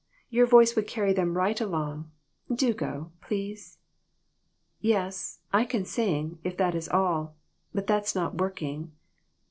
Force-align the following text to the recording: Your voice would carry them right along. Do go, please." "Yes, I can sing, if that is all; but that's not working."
Your 0.31 0.47
voice 0.47 0.75
would 0.75 0.87
carry 0.87 1.13
them 1.13 1.37
right 1.37 1.61
along. 1.61 2.09
Do 2.51 2.73
go, 2.73 3.11
please." 3.21 3.77
"Yes, 4.79 5.41
I 5.53 5.63
can 5.63 5.85
sing, 5.85 6.39
if 6.43 6.57
that 6.57 6.73
is 6.73 6.89
all; 6.89 7.35
but 7.71 7.85
that's 7.85 8.15
not 8.15 8.39
working." 8.39 8.93